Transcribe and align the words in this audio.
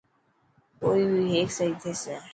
ڪوئي 0.81 1.03
بي 1.11 1.21
هيڪ 1.33 1.49
سهي 1.57 1.71
ٿيسي. 1.81 2.15